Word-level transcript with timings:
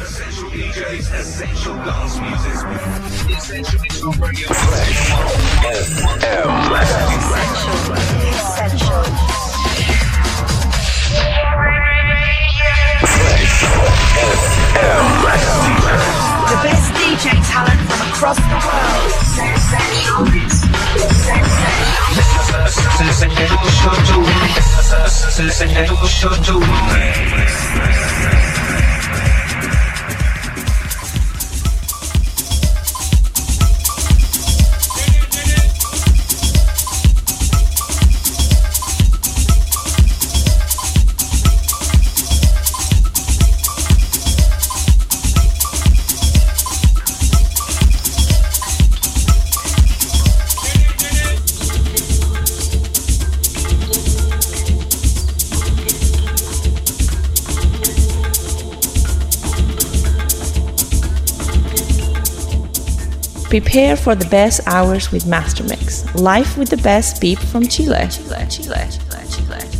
Essential 0.00 0.48
DJs, 0.50 1.06
essential 1.18 1.74
dance 1.74 2.20
music. 2.20 2.54
Essential 3.36 3.80
Mix 3.80 4.02
on 4.04 4.12
Radio 4.20 4.48
The 16.46 16.58
best 16.62 16.92
DJ 16.94 17.24
talent 17.50 17.80
from 17.90 18.00
across 18.08 18.38
the 18.38 18.42
world. 18.62 19.10
Essential 19.66 19.98
Sözlerimi 22.96 23.70
şu 23.82 23.90
duvar 24.12 25.86
to 25.86 26.08
şu 26.08 26.30
duvar 26.46 26.98
Prepare 63.48 63.96
for 63.96 64.14
the 64.14 64.28
best 64.28 64.60
hours 64.66 65.10
with 65.10 65.26
Master 65.26 65.64
Mix. 65.64 66.04
Live 66.14 66.58
with 66.58 66.68
the 66.68 66.76
best 66.76 67.18
beep 67.18 67.38
from 67.38 67.66
Chile, 67.66 68.06
Chile, 68.10 68.46
Chile, 68.50 68.76
Chile, 68.90 69.24
Chile. 69.30 69.77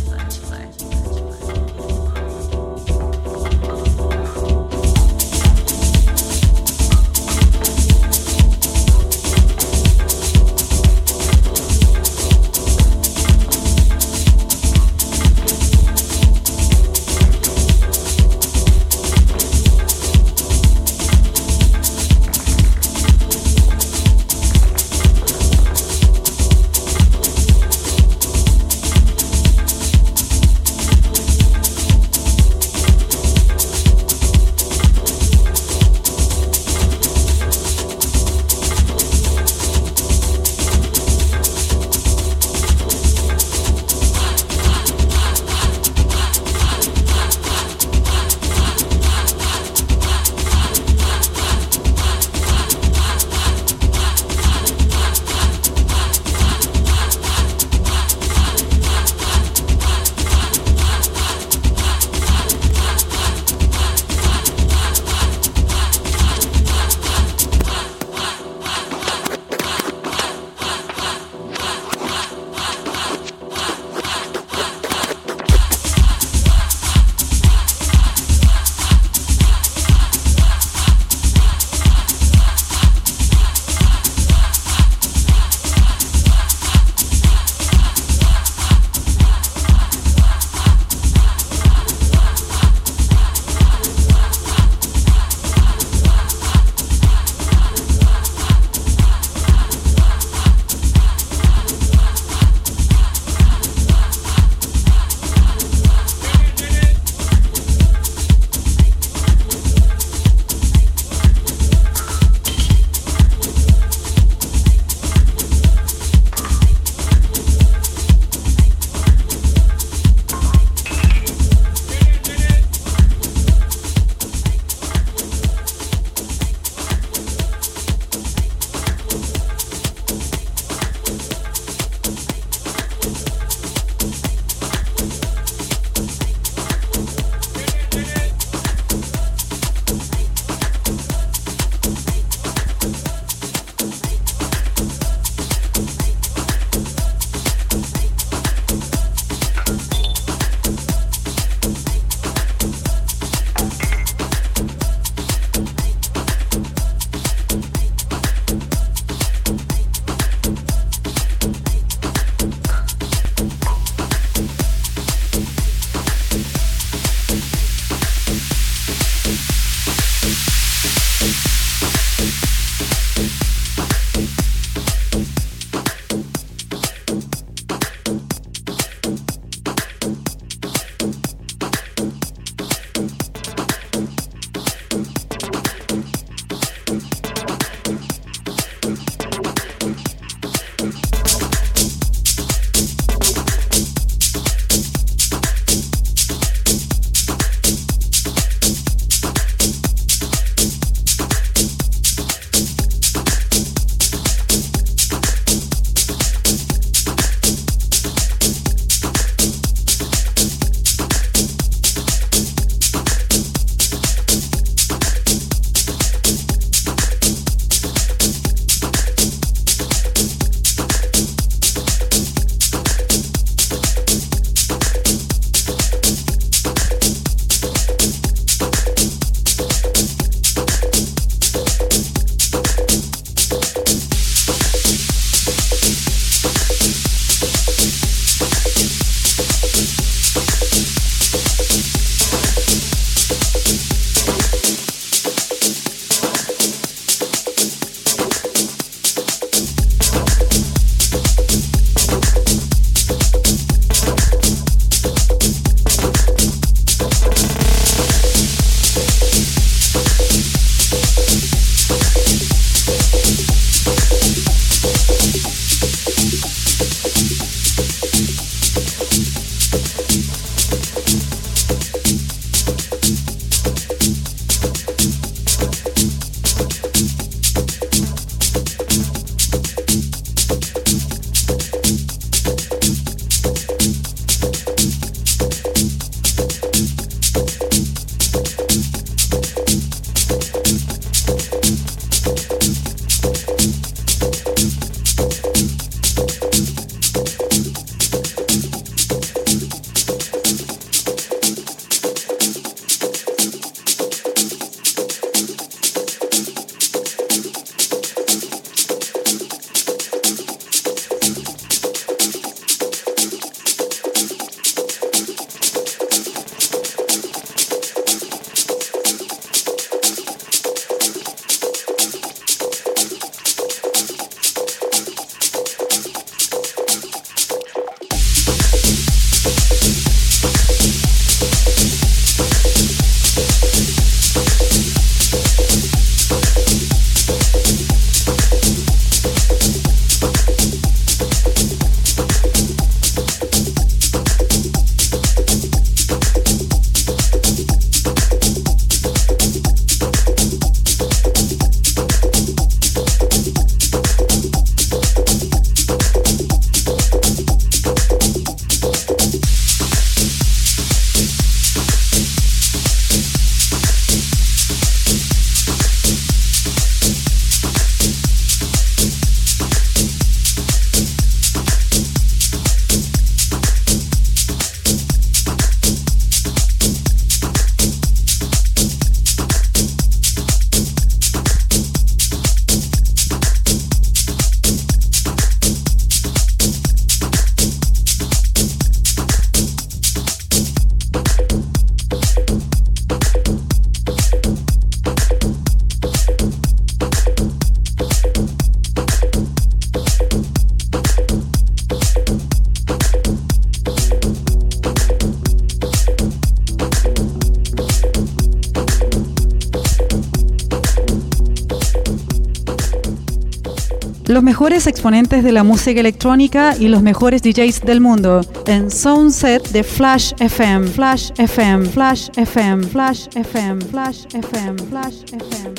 Los 414.39 414.43
mejores 414.45 414.87
exponentes 414.87 415.43
de 415.43 415.51
la 415.51 415.63
música 415.63 415.99
electrónica 415.99 416.73
y 416.77 416.87
los 416.87 417.01
mejores 417.01 417.41
DJs 417.41 417.81
del 417.81 417.99
mundo 417.99 418.39
en 418.67 418.89
Soundset 418.89 419.67
de 419.71 419.83
Flash 419.83 420.31
FM, 420.39 420.87
Flash 420.87 421.31
FM, 421.37 421.89
Flash 421.89 422.29
FM, 422.37 422.87
Flash 422.87 423.27
FM, 423.35 423.81
Flash 423.83 424.25
FM, 424.33 424.77
Flash 424.89 425.23
FM. 425.33 425.73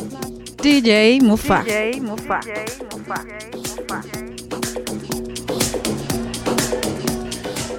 DJ 0.63 1.21
Mufa. 1.23 1.63
DJ 1.63 2.03
Mufa. 2.03 2.41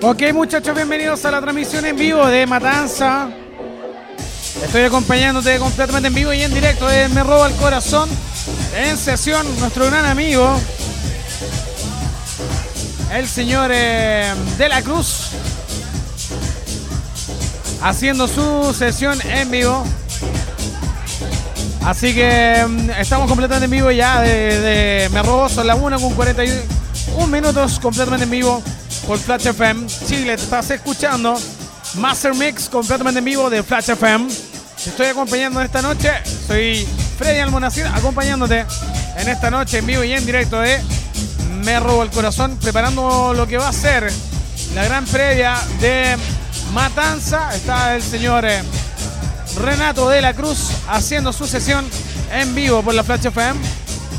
Ok 0.01 0.33
muchachos, 0.33 0.75
bienvenidos 0.75 1.23
a 1.25 1.29
la 1.29 1.41
transmisión 1.41 1.85
en 1.85 1.95
vivo 1.95 2.25
de 2.25 2.47
Matanza. 2.47 3.29
Estoy 4.63 4.83
acompañándote 4.83 5.57
completamente 5.57 6.07
en 6.07 6.13
vivo 6.13 6.33
y 6.33 6.43
en 6.43 6.53
directo 6.53 6.87
de 6.87 7.09
Me 7.09 7.23
Roba 7.23 7.47
el 7.47 7.55
Corazón. 7.55 8.09
En 8.77 8.97
sesión, 8.97 9.45
nuestro 9.59 9.85
gran 9.87 10.05
amigo, 10.05 10.57
el 13.11 13.27
señor 13.27 13.71
eh, 13.73 14.33
De 14.57 14.69
la 14.69 14.81
Cruz, 14.81 15.31
haciendo 17.81 18.27
su 18.27 18.73
sesión 18.73 19.19
en 19.25 19.51
vivo. 19.51 19.83
Así 21.83 22.13
que 22.13 22.65
mm, 22.67 22.91
estamos 22.91 23.27
completamente 23.27 23.65
en 23.65 23.71
vivo 23.71 23.91
ya 23.91 24.21
de, 24.21 25.09
Me 25.11 25.21
Robo, 25.21 25.49
son 25.49 25.67
las 25.67 25.77
1 25.79 25.99
con 25.99 26.13
41 26.13 27.27
minutos 27.27 27.79
completamente 27.79 28.23
en 28.23 28.31
vivo 28.31 28.63
por 29.05 29.19
Flash 29.19 29.47
FM. 29.47 29.87
Chile, 30.07 30.37
te 30.37 30.43
estás 30.43 30.69
escuchando 30.69 31.35
Master 31.95 32.33
Mix 32.35 32.69
completamente 32.69 33.19
en 33.19 33.25
vivo 33.25 33.49
de 33.49 33.63
Flash 33.63 33.89
FM. 33.89 34.50
Te 34.83 34.89
estoy 34.89 35.05
acompañando 35.07 35.61
esta 35.61 35.83
noche. 35.83 36.11
Soy 36.47 36.87
Freddy 37.19 37.39
Almonacid 37.39 37.83
acompañándote 37.83 38.65
en 39.15 39.29
esta 39.29 39.51
noche 39.51 39.77
en 39.77 39.85
vivo 39.85 40.03
y 40.03 40.11
en 40.13 40.25
directo 40.25 40.59
de 40.59 40.81
Me 41.63 41.79
Robo 41.79 42.01
el 42.01 42.09
Corazón, 42.09 42.57
preparando 42.57 43.31
lo 43.35 43.45
que 43.45 43.59
va 43.59 43.67
a 43.67 43.73
ser 43.73 44.11
la 44.73 44.83
gran 44.83 45.05
previa 45.05 45.55
de 45.79 46.17
Matanza. 46.73 47.55
Está 47.55 47.95
el 47.95 48.01
señor 48.01 48.43
eh, 48.45 48.63
Renato 49.57 50.09
de 50.09 50.19
la 50.19 50.33
Cruz 50.33 50.71
haciendo 50.87 51.31
su 51.31 51.45
sesión 51.45 51.85
en 52.31 52.55
vivo 52.55 52.81
por 52.81 52.95
la 52.95 53.03
Flash 53.03 53.27
FM. 53.27 53.59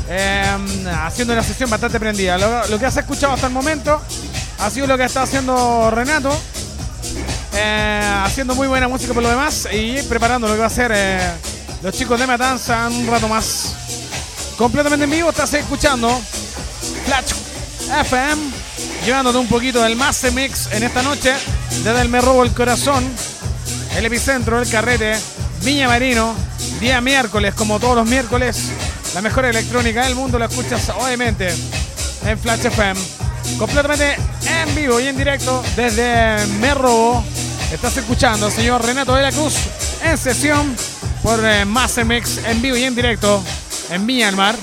Eh, 0.07 0.57
haciendo 1.03 1.33
una 1.33 1.43
sesión 1.43 1.69
bastante 1.69 1.99
prendida. 1.99 2.37
Lo, 2.69 2.79
que 2.79 2.85
has 2.85 2.95
escuchado 2.95 3.33
hasta 3.33 3.47
el 3.47 3.53
momento 3.53 4.01
ha 4.59 4.69
sido 4.69 4.87
lo 4.87 4.97
que 4.97 5.03
está 5.03 5.23
haciendo 5.23 5.91
Renato. 5.91 6.31
Eh, 7.55 8.21
haciendo 8.23 8.55
muy 8.55 8.67
buena 8.67 8.87
música 8.87 9.13
por 9.13 9.21
lo 9.21 9.29
demás 9.29 9.67
y 9.71 10.01
preparando 10.03 10.47
lo 10.47 10.53
que 10.53 10.59
va 10.59 10.65
a 10.65 10.69
ser 10.69 10.91
los 11.83 11.93
chicos 11.93 12.19
de 12.19 12.25
Matanza 12.25 12.87
un 12.87 13.07
rato 13.07 13.27
más. 13.27 13.75
Completamente 14.57 15.03
en 15.05 15.11
vivo 15.11 15.29
estás 15.29 15.53
escuchando 15.53 16.21
Flash 17.05 17.33
FM, 18.01 18.41
llevándote 19.05 19.37
un 19.37 19.47
poquito 19.47 19.81
del 19.81 19.95
Master 19.95 20.31
Mix 20.31 20.71
en 20.71 20.83
esta 20.83 21.03
noche, 21.03 21.33
desde 21.83 22.01
el 22.01 22.09
Me 22.09 22.21
Robo 22.21 22.43
el 22.43 22.53
Corazón, 22.53 23.03
el 23.97 24.05
epicentro 24.05 24.59
del 24.59 24.69
carrete, 24.69 25.15
Viña 25.63 25.87
Marino, 25.87 26.33
día 26.79 27.01
miércoles, 27.01 27.53
como 27.53 27.79
todos 27.79 27.95
los 27.95 28.07
miércoles, 28.07 28.69
la 29.13 29.21
mejor 29.21 29.45
electrónica 29.45 30.05
del 30.05 30.15
mundo 30.15 30.39
la 30.39 30.45
escuchas 30.45 30.89
obviamente 30.89 31.53
en 32.25 32.39
Flash 32.39 32.65
FM. 32.65 32.99
Completamente 33.57 34.15
en 34.47 34.75
vivo 34.75 34.99
y 34.99 35.07
en 35.07 35.17
directo 35.17 35.63
desde 35.75 36.47
Me 36.59 36.73
Robo. 36.73 37.23
Estás 37.73 37.97
escuchando 37.97 38.45
al 38.45 38.51
señor 38.51 38.85
Renato 38.85 39.15
de 39.15 39.23
la 39.23 39.31
Cruz 39.31 39.55
en 40.03 40.15
sesión 40.15 40.75
por 41.23 41.43
eh, 41.43 41.65
Master 41.65 42.05
Mix 42.05 42.37
en 42.45 42.61
vivo 42.61 42.77
y 42.77 42.83
en 42.83 42.93
directo 42.93 43.43
en 43.89 44.05
Myanmar. 44.05 44.55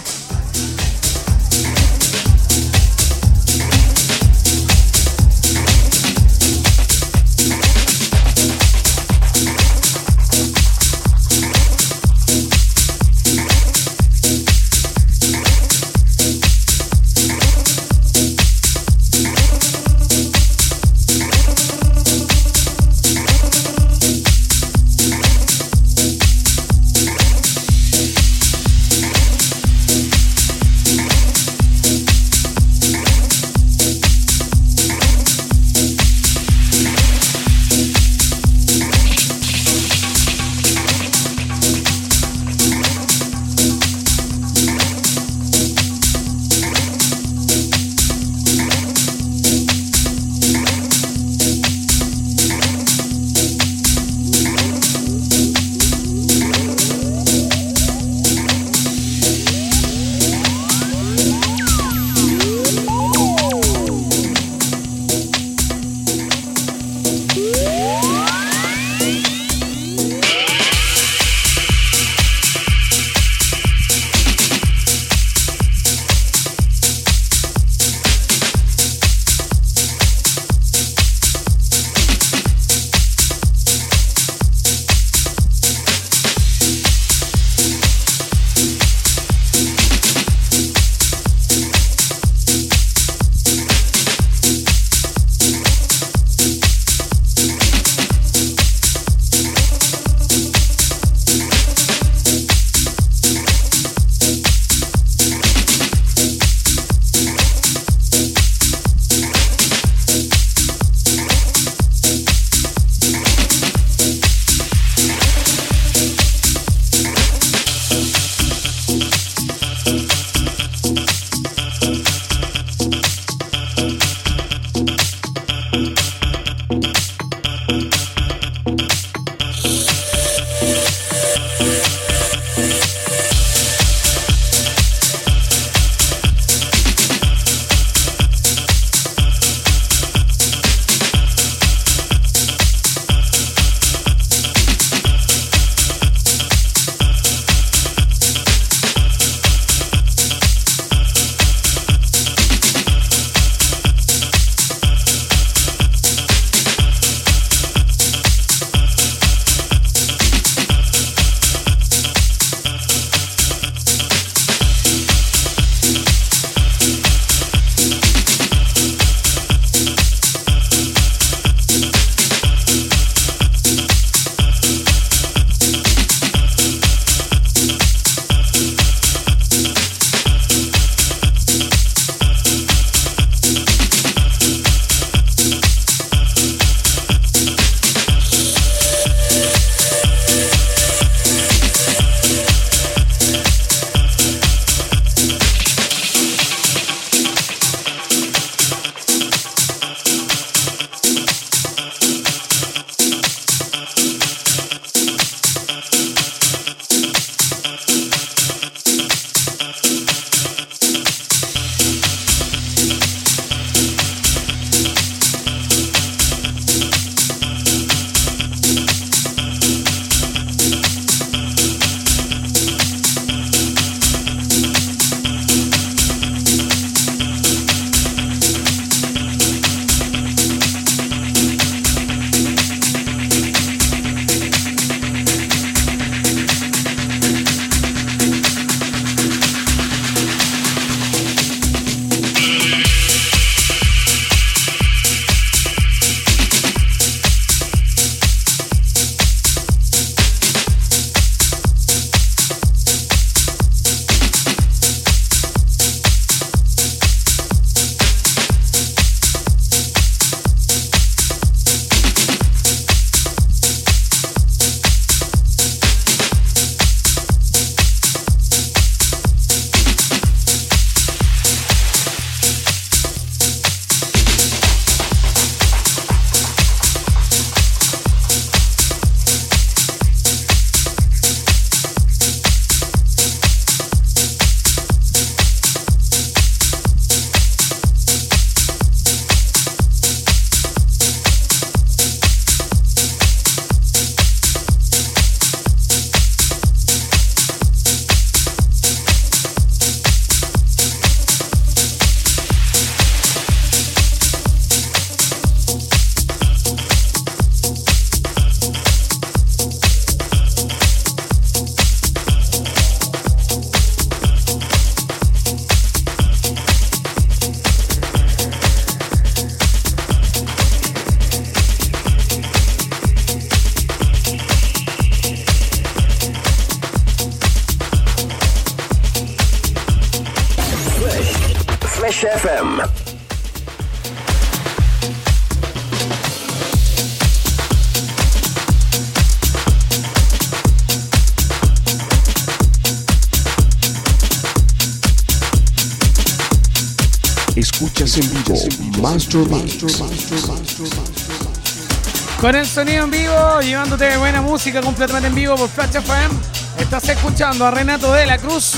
Con 352.41 352.57
el 352.57 352.67
sonido 352.67 353.05
en 353.05 353.11
vivo, 353.13 353.61
llevándote 353.61 354.17
buena 354.17 354.43
música 354.43 354.81
completamente 354.81 355.29
en 355.29 355.35
vivo 355.37 355.55
por 355.55 355.69
Flash 355.69 355.97
FM. 355.97 356.35
Estás 356.79 357.09
escuchando 357.11 357.65
a 357.65 357.71
Renato 357.71 358.13
de 358.13 358.27
la 358.27 358.39
Cruz 358.39 358.73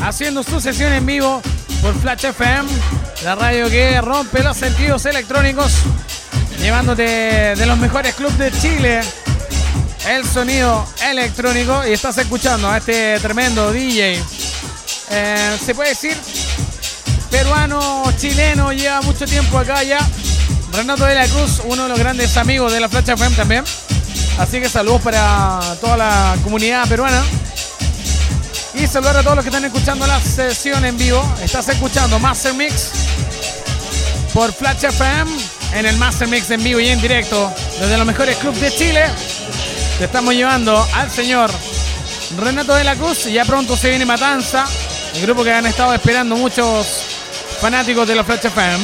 haciendo 0.00 0.44
su 0.44 0.60
sesión 0.60 0.92
en 0.92 1.04
vivo 1.04 1.42
por 1.82 1.92
Flash 2.00 2.26
FM, 2.26 2.68
la 3.24 3.34
radio 3.34 3.68
que 3.68 4.00
rompe 4.00 4.44
los 4.44 4.56
sentidos 4.56 5.04
electrónicos, 5.06 5.72
llevándote 6.60 7.02
de 7.56 7.66
los 7.66 7.76
mejores 7.76 8.14
clubes 8.14 8.38
de 8.38 8.52
Chile 8.52 9.00
el 10.06 10.24
sonido 10.24 10.86
electrónico 11.02 11.84
y 11.84 11.92
estás 11.92 12.16
escuchando 12.18 12.70
a 12.70 12.76
este 12.76 13.18
tremendo 13.18 13.72
DJ. 13.72 14.22
Eh, 15.10 15.58
se 15.64 15.74
puede 15.74 15.90
decir 15.90 16.16
peruano, 17.36 18.02
chileno, 18.16 18.72
lleva 18.72 19.02
mucho 19.02 19.26
tiempo 19.26 19.58
acá 19.58 19.82
ya. 19.82 19.98
Renato 20.72 21.04
de 21.04 21.14
la 21.14 21.26
Cruz, 21.28 21.60
uno 21.66 21.82
de 21.82 21.88
los 21.90 21.98
grandes 21.98 22.34
amigos 22.38 22.72
de 22.72 22.80
la 22.80 22.88
Flash 22.88 23.10
FM 23.10 23.36
también. 23.36 23.62
Así 24.38 24.58
que 24.58 24.70
saludos 24.70 25.02
para 25.02 25.60
toda 25.82 25.98
la 25.98 26.36
comunidad 26.42 26.88
peruana. 26.88 27.22
Y 28.74 28.86
saludar 28.86 29.18
a 29.18 29.22
todos 29.22 29.36
los 29.36 29.44
que 29.44 29.50
están 29.50 29.66
escuchando 29.66 30.06
la 30.06 30.18
sesión 30.18 30.82
en 30.86 30.96
vivo. 30.96 31.22
Estás 31.42 31.68
escuchando 31.68 32.18
Master 32.18 32.54
Mix 32.54 32.90
por 34.32 34.50
Flash 34.52 34.84
FM 34.84 35.30
en 35.74 35.84
el 35.84 35.96
Master 35.98 36.28
Mix 36.28 36.50
en 36.50 36.64
vivo 36.64 36.80
y 36.80 36.88
en 36.88 37.02
directo 37.02 37.52
desde 37.78 37.98
los 37.98 38.06
mejores 38.06 38.38
clubes 38.38 38.62
de 38.62 38.74
Chile. 38.74 39.04
Te 39.98 40.06
estamos 40.06 40.32
llevando 40.32 40.86
al 40.94 41.10
señor 41.10 41.50
Renato 42.38 42.74
de 42.74 42.84
la 42.84 42.96
Cruz. 42.96 43.24
Ya 43.24 43.44
pronto 43.44 43.76
se 43.76 43.90
viene 43.90 44.06
Matanza, 44.06 44.64
el 45.14 45.20
grupo 45.20 45.44
que 45.44 45.52
han 45.52 45.66
estado 45.66 45.92
esperando 45.92 46.34
muchos 46.36 47.05
fanáticos 47.66 48.06
de 48.06 48.14
la 48.14 48.22
Flash 48.22 48.46
FM. 48.46 48.78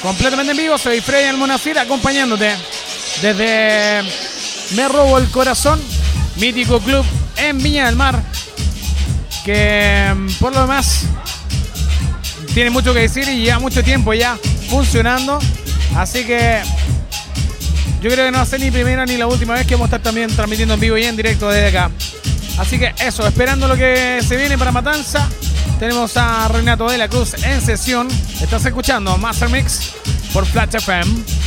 Completamente 0.00 0.52
en 0.52 0.56
vivo, 0.56 0.78
soy 0.78 1.02
Freddy 1.02 1.28
Almonacir 1.28 1.78
acompañándote 1.78 2.50
desde 3.20 4.02
Me 4.74 4.88
Robo 4.88 5.18
el 5.18 5.28
Corazón, 5.28 5.78
mítico 6.36 6.80
club 6.80 7.04
en 7.36 7.58
Viña 7.58 7.84
del 7.84 7.96
Mar, 7.96 8.22
que 9.44 10.14
mm, 10.16 10.32
por 10.40 10.54
lo 10.54 10.62
demás 10.62 11.02
tiene 12.54 12.70
mucho 12.70 12.94
que 12.94 13.00
decir 13.00 13.28
y 13.28 13.42
lleva 13.42 13.58
mucho 13.58 13.84
tiempo 13.84 14.14
ya 14.14 14.38
funcionando. 14.70 15.40
Así 15.96 16.24
que 16.24 16.62
yo 18.00 18.08
creo 18.08 18.24
que 18.24 18.30
no 18.30 18.38
va 18.38 18.44
a 18.44 18.46
ser 18.46 18.60
ni 18.60 18.70
primera 18.70 19.04
ni 19.04 19.18
la 19.18 19.26
última 19.26 19.52
vez 19.52 19.66
que 19.66 19.74
vamos 19.74 19.92
a 19.92 19.96
estar 19.96 20.00
también 20.00 20.34
transmitiendo 20.34 20.72
en 20.72 20.80
vivo 20.80 20.96
y 20.96 21.04
en 21.04 21.16
directo 21.16 21.50
desde 21.50 21.68
acá. 21.68 21.90
Así 22.56 22.78
que 22.78 22.94
eso, 22.98 23.26
esperando 23.26 23.68
lo 23.68 23.76
que 23.76 24.22
se 24.26 24.38
viene 24.38 24.56
para 24.56 24.72
Matanza. 24.72 25.28
Tenemos 25.80 26.14
a 26.18 26.46
Renato 26.48 26.90
de 26.90 26.98
la 26.98 27.08
Cruz 27.08 27.32
en 27.42 27.62
sesión. 27.62 28.06
Estás 28.42 28.66
escuchando 28.66 29.16
Master 29.16 29.48
Mix 29.48 29.94
por 30.30 30.44
Flash 30.44 30.74
FM. 30.74 31.39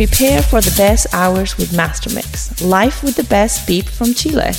Prepare 0.00 0.40
for 0.40 0.62
the 0.62 0.74
best 0.78 1.12
hours 1.12 1.58
with 1.58 1.76
Master 1.76 2.08
Mix. 2.14 2.62
Live 2.62 3.02
with 3.02 3.16
the 3.16 3.24
best 3.24 3.66
beat 3.66 3.86
from 3.86 4.14
Chile, 4.14 4.50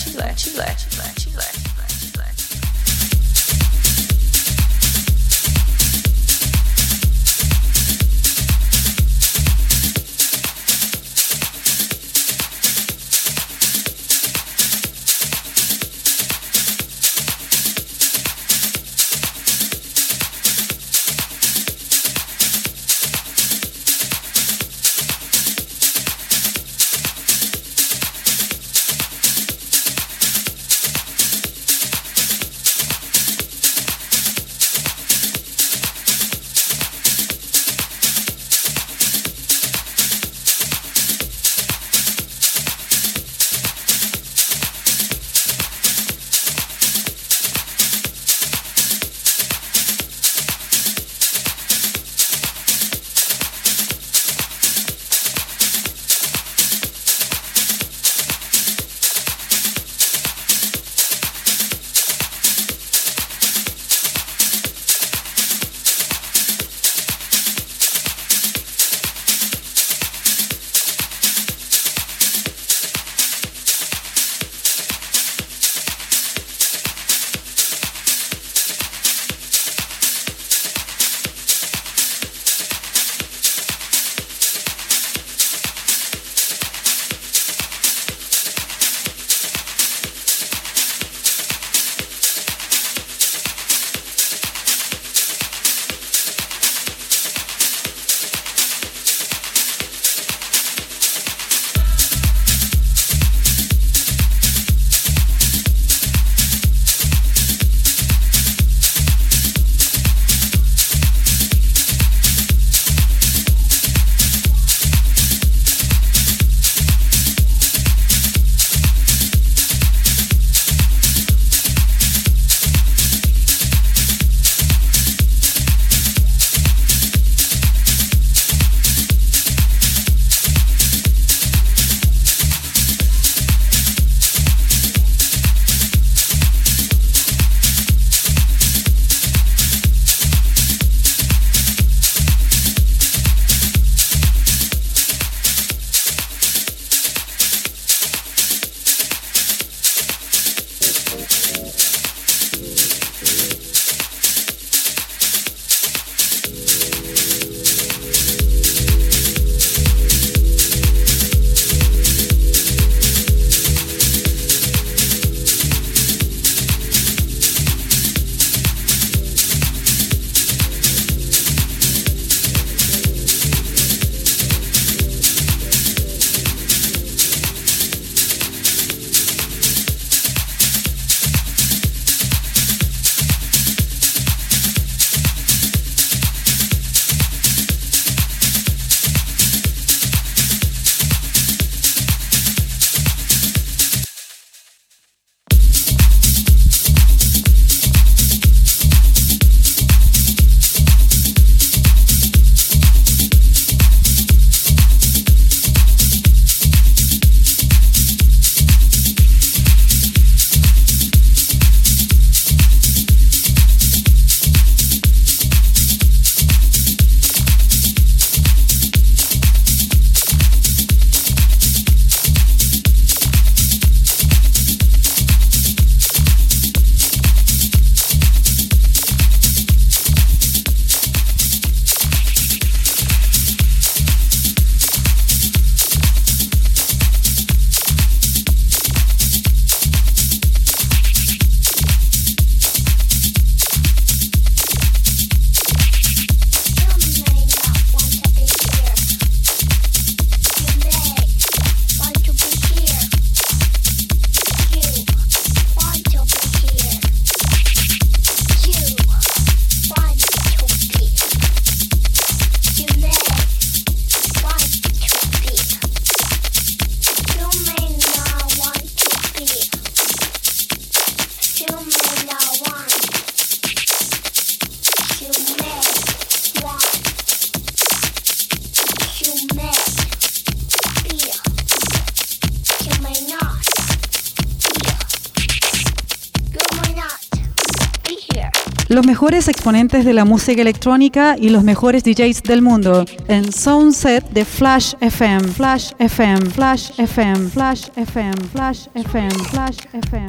Los 289.02 289.08
mejores 289.08 289.48
exponentes 289.48 290.06
de 290.06 290.14
la 290.14 290.26
música 290.26 290.62
electrónica 290.62 291.36
y 291.36 291.50
los 291.50 291.64
mejores 291.64 292.04
DJs 292.04 292.44
del 292.44 292.62
mundo 292.62 293.04
en 293.28 293.52
Soundset 293.52 294.24
de 294.30 294.46
Flash 294.46 294.94
FM, 295.02 295.48
Flash 295.54 295.94
FM, 295.98 296.52
Flash 296.52 296.92
FM, 297.00 297.50
Flash 297.50 297.88
FM, 297.96 298.36
Flash 298.52 298.86
FM, 298.94 299.32
Flash 299.50 299.78
FM. 299.92 300.26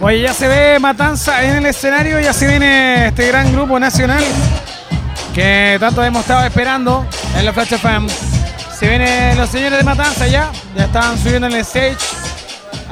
Oye, 0.00 0.22
ya 0.22 0.32
se 0.32 0.48
ve 0.48 0.78
Matanza 0.78 1.44
en 1.44 1.56
el 1.56 1.66
escenario, 1.66 2.18
ya 2.18 2.32
se 2.32 2.46
viene 2.46 3.08
este 3.08 3.28
gran 3.28 3.52
grupo 3.52 3.78
nacional 3.78 4.24
que 5.34 5.76
tanto 5.78 6.02
hemos 6.02 6.22
estado 6.22 6.46
esperando 6.46 7.06
en 7.36 7.44
la 7.44 7.52
Flash 7.52 7.74
FM. 7.74 8.08
Se 8.78 8.86
vienen 8.86 9.38
los 9.38 9.48
señores 9.48 9.78
de 9.78 9.84
Matanza 9.84 10.26
ya, 10.26 10.52
ya 10.76 10.84
están 10.84 11.16
subiendo 11.18 11.46
en 11.46 11.54
el 11.54 11.60
stage, 11.60 11.96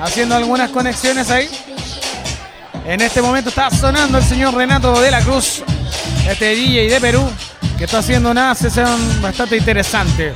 haciendo 0.03 0.35
algunas 0.35 0.70
conexiones 0.70 1.31
ahí. 1.31 1.47
En 2.87 3.03
este 3.03 3.20
momento 3.20 3.51
está 3.51 3.70
sonando 3.70 4.16
el 4.16 4.25
señor 4.25 4.55
Renato 4.55 4.99
de 4.99 5.11
la 5.11 5.20
Cruz, 5.20 5.62
este 6.27 6.55
DJ 6.55 6.88
de 6.88 7.01
Perú, 7.03 7.31
que 7.77 7.85
está 7.85 7.99
haciendo 7.99 8.31
una 8.31 8.55
sesión 8.55 9.20
bastante 9.20 9.59
interesante. 9.59 10.33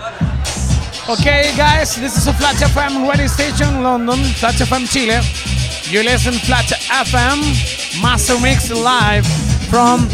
Okay, 1.06 1.50
guys, 1.56 1.94
this 1.94 2.18
is 2.18 2.26
a 2.26 2.34
Flash 2.34 2.60
FM 2.60 3.08
radio 3.08 3.24
station, 3.24 3.82
London, 3.82 4.22
Flash 4.34 4.60
FM 4.60 4.86
Chile. 4.86 5.20
You 5.90 6.02
listen 6.02 6.34
Flash 6.34 6.72
FM 6.90 8.02
Master 8.02 8.38
Mix 8.38 8.68
live 8.68 9.26
from 9.70 10.06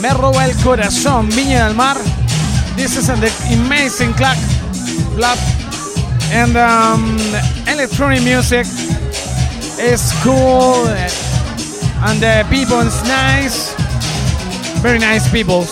Me 0.00 0.10
roba 0.10 0.44
el 0.44 0.54
corazón, 0.58 1.28
Viña 1.30 1.66
del 1.66 1.74
Mar. 1.74 1.96
This 2.76 2.96
is 2.96 3.08
the 3.08 3.30
amazing 3.52 4.14
club, 4.14 4.36
club 5.14 5.38
and 6.32 6.56
um, 6.56 7.18
electronic 7.68 8.22
music 8.22 8.66
is 9.78 10.12
cool 10.22 10.86
and 12.04 12.20
the 12.20 12.44
people 12.50 12.80
is 12.80 13.02
nice, 13.04 13.74
very 14.82 14.98
nice 14.98 15.28
people. 15.30 15.66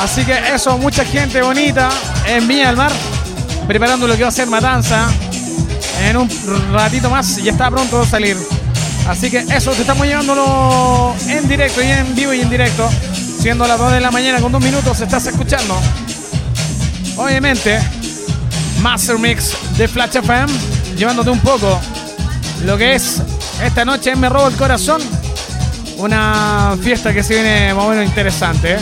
Así 0.00 0.24
que 0.24 0.32
eso, 0.54 0.78
mucha 0.78 1.04
gente 1.04 1.42
bonita 1.42 1.88
en 2.26 2.46
Viña 2.48 2.68
del 2.68 2.76
Mar, 2.76 2.92
preparando 3.66 4.06
lo 4.06 4.16
que 4.16 4.22
va 4.22 4.28
a 4.28 4.32
ser 4.32 4.48
Matanza. 4.48 5.08
En 6.02 6.16
un 6.16 6.28
ratito 6.72 7.08
más 7.08 7.36
ya 7.36 7.52
está 7.52 7.70
pronto 7.70 8.00
a 8.00 8.06
salir. 8.06 8.36
Así 9.08 9.30
que 9.30 9.38
eso, 9.38 9.72
te 9.72 9.82
estamos 9.82 10.06
llevándolo 10.06 11.14
en 11.28 11.48
directo 11.48 11.82
y 11.82 11.90
en 11.90 12.14
vivo 12.14 12.32
y 12.32 12.40
en 12.40 12.50
directo. 12.50 12.88
Siendo 13.40 13.66
las 13.66 13.78
2 13.78 13.92
de 13.92 14.00
la 14.00 14.10
mañana 14.10 14.40
con 14.40 14.52
dos 14.52 14.62
minutos, 14.62 15.00
estás 15.00 15.26
escuchando. 15.26 15.80
Obviamente, 17.16 17.80
Master 18.82 19.16
Mix 19.16 19.56
de 19.78 19.86
Flash 19.86 20.16
FM, 20.16 20.52
llevándote 20.96 21.30
un 21.30 21.38
poco 21.38 21.80
lo 22.64 22.76
que 22.76 22.96
es 22.96 23.22
esta 23.62 23.84
noche 23.84 24.16
Me 24.16 24.28
Robo 24.28 24.48
el 24.48 24.56
Corazón. 24.56 25.00
Una 25.98 26.76
fiesta 26.82 27.14
que 27.14 27.22
se 27.22 27.34
viene 27.34 27.72
más 27.74 27.84
o 27.84 27.90
menos 27.90 28.04
interesante. 28.04 28.74
¿eh? 28.74 28.78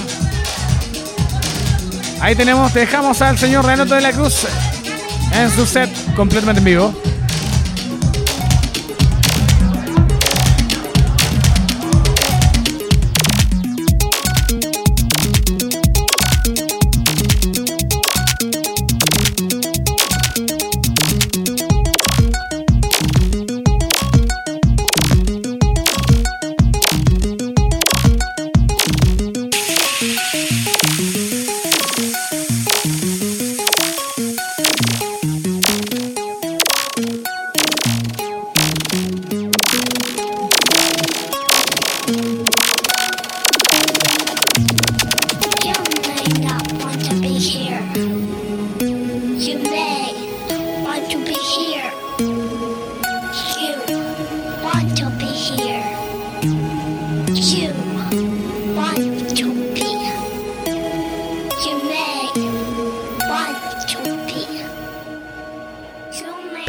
Ahí 2.21 2.35
tenemos, 2.35 2.73
te 2.73 2.81
dejamos 2.81 3.21
al 3.21 3.39
señor 3.39 3.67
Renato 3.67 3.95
de 3.95 4.01
la 4.01 4.13
Cruz 4.13 4.47
en 5.35 5.51
su 5.51 5.67
set 5.67 5.91
completamente 6.15 6.61
en 6.61 6.65
vivo. 6.65 6.95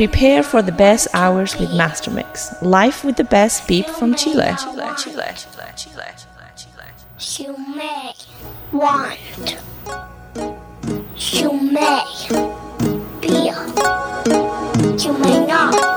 Prepare 0.01 0.41
for 0.41 0.63
the 0.63 0.71
best 0.71 1.07
hours 1.13 1.55
with 1.59 1.75
Master 1.75 2.09
Mix, 2.09 2.59
live 2.63 3.03
with 3.05 3.17
the 3.17 3.23
best 3.23 3.67
beat 3.67 3.87
from 3.87 4.15
Chile. 4.15 4.49
You 7.37 7.55
may 7.75 8.13
want. 8.71 9.19
You 11.15 11.53
may 11.53 12.03
be. 13.21 13.51
You 14.97 15.13
may 15.19 15.45
not 15.45 15.90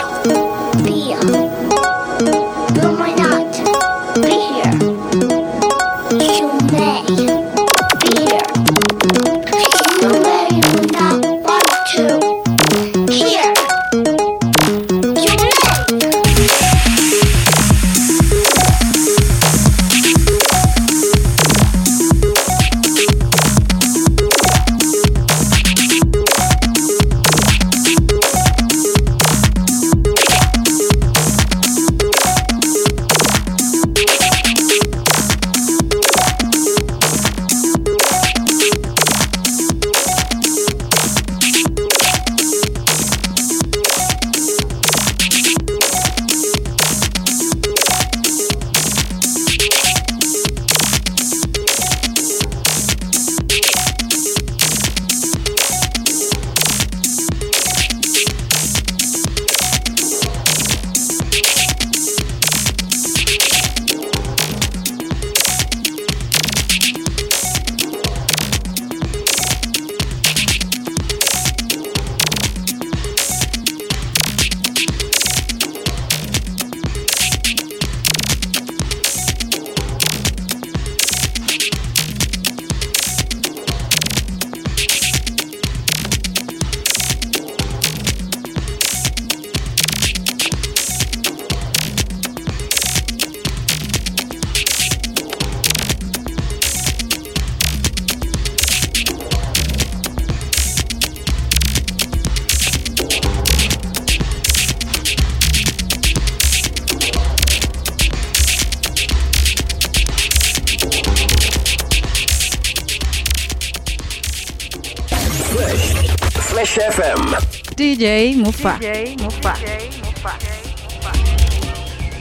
FM 116.64 117.37
DJ 117.77 118.37
Mufa. 118.37 118.79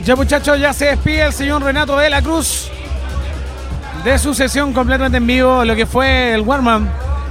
Ya 0.04 0.16
muchachos, 0.16 0.60
ya 0.60 0.70
se 0.74 0.84
despide 0.84 1.22
el 1.22 1.32
señor 1.32 1.62
Renato 1.62 1.96
de 1.96 2.10
la 2.10 2.20
Cruz 2.20 2.68
de 4.04 4.18
su 4.18 4.34
sesión 4.34 4.74
completamente 4.74 5.16
en 5.16 5.26
vivo, 5.26 5.64
lo 5.64 5.74
que 5.74 5.86
fue 5.86 6.34
el 6.34 6.42
warm 6.42 6.86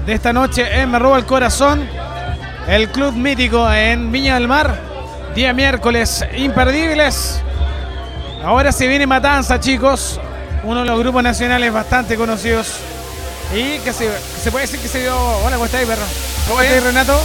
de 0.07 0.13
esta 0.13 0.33
noche 0.33 0.81
en 0.81 0.89
Me 0.89 0.97
Roba 0.97 1.19
el 1.19 1.25
Corazón, 1.27 1.87
el 2.67 2.89
club 2.89 3.13
mítico 3.13 3.71
en 3.71 4.11
Viña 4.11 4.33
del 4.33 4.47
Mar, 4.47 4.75
día 5.35 5.53
miércoles, 5.53 6.25
imperdibles. 6.35 7.43
Ahora 8.43 8.71
se 8.71 8.87
viene 8.87 9.05
Matanza, 9.05 9.59
chicos, 9.59 10.19
uno 10.63 10.79
de 10.79 10.87
los 10.87 10.97
grupos 10.97 11.21
nacionales 11.21 11.71
bastante 11.71 12.15
conocidos 12.15 12.79
y 13.55 13.77
que 13.81 13.93
se, 13.93 14.09
se 14.41 14.49
puede 14.49 14.65
decir 14.65 14.79
que 14.79 14.87
se 14.87 15.01
dio... 15.01 15.15
Hola, 15.15 15.57
¿cómo 15.57 15.65
estáis, 15.65 15.87
perro? 15.87 16.32
¿Cómo 16.47 16.61
estáis, 16.61 16.83
Renato? 16.83 17.19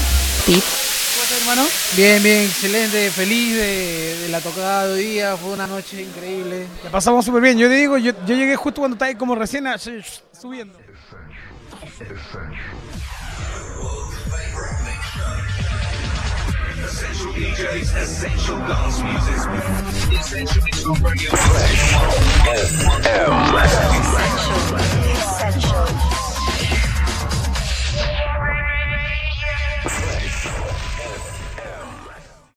Pip. 0.46 0.62
¿Cómo 0.62 1.22
estáis, 1.22 1.40
hermano? 1.42 1.66
Bien, 1.96 2.22
bien, 2.22 2.44
excelente, 2.44 3.10
feliz 3.10 3.54
de, 3.56 4.16
de 4.22 4.28
la 4.28 4.40
tocada 4.40 4.86
de 4.86 4.94
hoy 4.94 5.04
día, 5.04 5.36
fue 5.36 5.52
una 5.52 5.66
noche 5.66 6.02
increíble. 6.02 6.66
La 6.84 6.90
pasamos 6.90 7.24
súper 7.24 7.42
bien. 7.42 7.58
Yo 7.58 7.68
te 7.68 7.74
digo, 7.74 7.98
yo, 7.98 8.12
yo 8.26 8.34
llegué 8.34 8.56
justo 8.56 8.80
cuando 8.80 8.94
estáis 8.94 9.16
como 9.16 9.34
recién 9.34 9.66
a- 9.66 9.76
subiendo. 9.78 10.78
Essential 16.84 17.32
DJs, 17.34 17.94
essential 17.96 18.58
dance 18.68 19.02
music. 19.02 19.38
Essential 20.20 20.64
Mix 20.64 20.86
on 20.86 21.02
Radio. 21.02 21.30
Essential 25.18 26.27